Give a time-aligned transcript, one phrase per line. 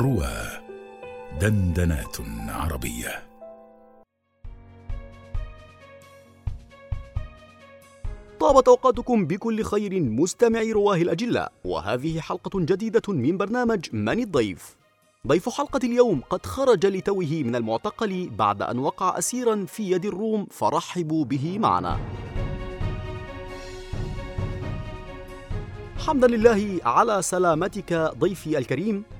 [0.00, 0.32] روى
[1.40, 2.16] دندنات
[2.48, 3.22] عربية.
[8.40, 14.76] طابت أوقاتكم بكل خير مستمعي رواة الأجلاء وهذه حلقة جديدة من برنامج من الضيف.
[15.26, 20.46] ضيف حلقة اليوم قد خرج لتوه من المعتقل بعد أن وقع أسيرا في يد الروم
[20.50, 21.98] فرحبوا به معنا.
[26.06, 29.19] حمدا لله على سلامتك ضيفي الكريم.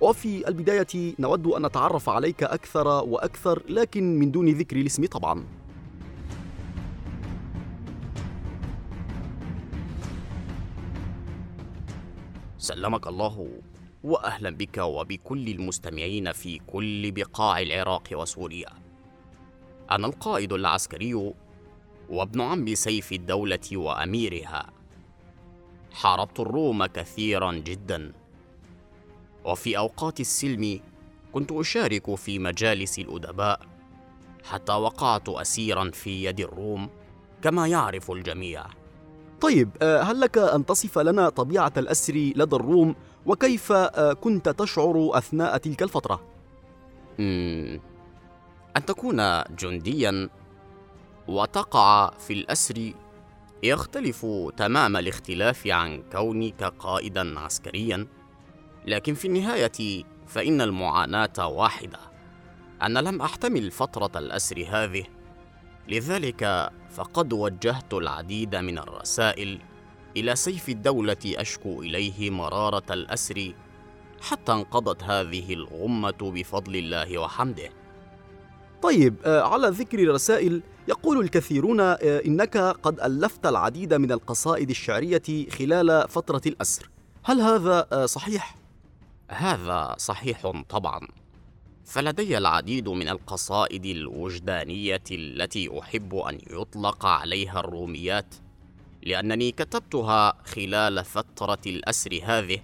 [0.00, 5.44] وفي البداية نود أن نتعرف عليك أكثر وأكثر لكن من دون ذكر الاسم طبعاً.
[12.58, 13.48] سلمك الله
[14.04, 18.68] واهلا بك وبكل المستمعين في كل بقاع العراق وسوريا.
[19.90, 21.32] أنا القائد العسكري
[22.10, 24.70] وابن عم سيف الدولة وأميرها.
[25.92, 28.12] حاربت الروم كثيرا جدا.
[29.48, 30.80] وفي أوقات السلم
[31.32, 33.60] كنت أشارك في مجالس الأدباء
[34.44, 36.88] حتى وقعت اسيرا في يد الروم
[37.42, 38.64] كما يعرف الجميع.
[39.40, 42.94] طيب آه، هل لك أن تصف لنا طبيعة الأسر لدى الروم
[43.26, 46.20] وكيف آه، كنت تشعر أثناء تلك الفترة؟
[48.76, 50.28] أن تكون جنديا
[51.28, 52.92] وتقع في الأسر
[53.62, 54.26] يختلف
[54.56, 58.06] تمام الاختلاف عن كونك قائدا عسكريا.
[58.86, 61.98] لكن في النهاية فإن المعاناة واحدة
[62.82, 65.04] أنا لم أحتمل فترة الأسر هذه.
[65.88, 69.60] لذلك فقد وجهت العديد من الرسائل
[70.16, 73.54] إلى سيف الدولة أشكو إليه مرارة الأسر
[74.20, 77.70] حتى انقضت هذه الغمة بفضل الله وحمده.
[78.82, 85.48] طيب آه، على ذكر الرسائل يقول الكثيرون آه، إنك قد ألفت العديد من القصائد الشعرية
[85.50, 86.90] خلال فترة الأسر.
[87.24, 88.56] هل هذا آه، صحيح؟
[89.28, 91.08] هذا صحيح طبعا.
[91.84, 98.34] فلدي العديد من القصائد الوجدانية التي أحب أن يطلق عليها الروميات
[99.02, 102.58] لأنني كتبتها خلال فترة الأسر هذه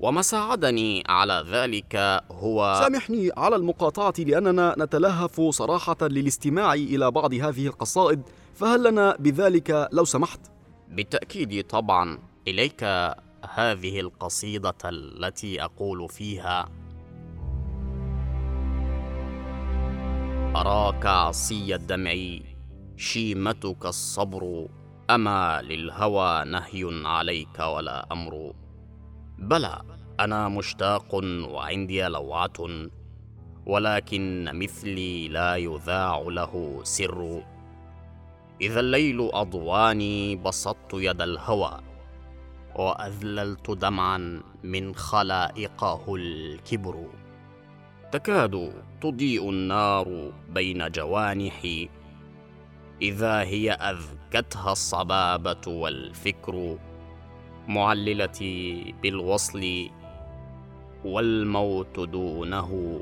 [0.00, 1.96] وما ساعدني على ذلك
[2.30, 8.22] هو سامحني على المقاطعة لأننا نتلهف صراحة للاستماع إلى بعض هذه القصائد
[8.54, 10.40] فهل لنا بذلك لو سمحت؟
[10.88, 12.84] بالتأكيد طبعا إليك
[13.54, 16.68] هذه القصيدة التي أقول فيها
[20.56, 22.14] أراك عصي الدمع
[22.96, 24.68] شيمتك الصبر
[25.10, 28.52] أما للهوى نهي عليك ولا أمر.
[29.38, 29.82] بلى
[30.20, 31.14] أنا مشتاق
[31.50, 32.88] وعندي لوعة
[33.66, 37.42] ولكن مثلي لا يذاع له سر.
[38.60, 41.89] إذا الليل أضواني بسطت يد الهوى.
[42.74, 47.06] وأذللت دمعا من خلائقه الكبر.
[48.12, 51.88] تكاد تضيء النار بين جوانحي.
[53.02, 56.78] إذا هي أذكتها الصبابة والفكر
[57.68, 59.88] معللتي بالوصل
[61.04, 63.00] والموت دونه.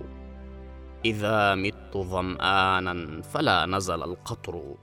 [1.04, 4.74] إذا مت ظمانا فلا نزل القطر.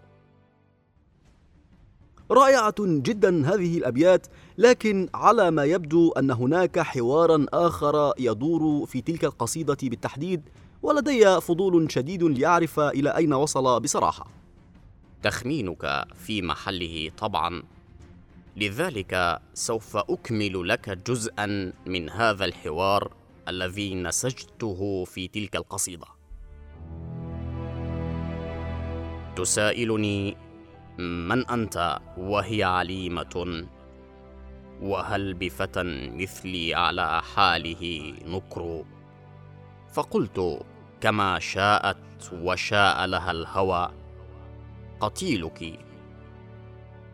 [2.31, 4.27] رائعة جدا هذه الأبيات
[4.57, 10.41] لكن على ما يبدو أن هناك حوارا آخر يدور في تلك القصيدة بالتحديد
[10.83, 14.27] ولدي فضول شديد لأعرف إلى أين وصل بصراحة.
[15.23, 17.63] تخمينك في محله طبعا.
[18.57, 23.13] لذلك سوف أكمل لك جزءا من هذا الحوار
[23.47, 26.05] الذي نسجته في تلك القصيدة.
[29.35, 30.37] تسائلني
[30.99, 33.67] من أنت وهي عليمة؟
[34.81, 35.83] وهل بفتى
[36.13, 38.85] مثلي على حاله نكر؟
[39.93, 40.65] فقلت
[41.01, 43.91] كما شاءت وشاء لها الهوى
[44.99, 45.79] قتيلك.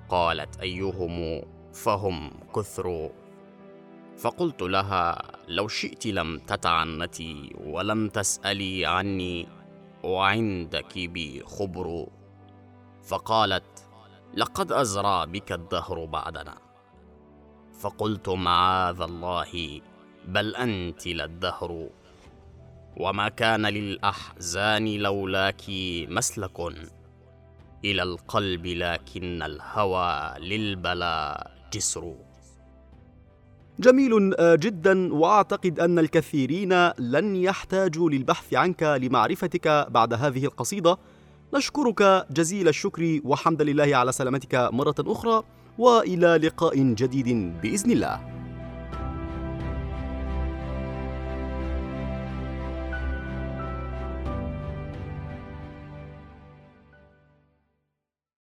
[0.09, 1.41] قالت أيهم
[1.73, 3.09] فهم كثر.
[4.17, 9.47] فقلت لها لو شئت لم تتعنتي ولم تسألي عني
[10.03, 12.07] وعندك بي خبر.
[13.03, 13.87] فقالت
[14.33, 16.57] لقد أزرى بك الدهر بعدنا.
[17.79, 19.81] فقلت معاذ الله
[20.27, 21.89] بل أنت للدهر
[22.97, 25.61] وما كان للأحزان لولاك
[26.09, 26.59] مسلك
[27.85, 32.15] إلى القلب لكن الهوى للبلاء جسر.
[33.79, 35.13] جميل آه، جدا.
[35.13, 40.97] وأعتقد أن الكثيرين لن يحتاجوا للبحث عنك لمعرفتك بعد هذه القصيدة.
[41.53, 45.43] نشكرك جزيل الشكر وحمد لله على سلامتك مرة أخرى
[45.77, 48.40] وإلى لقاء جديد بإذن الله.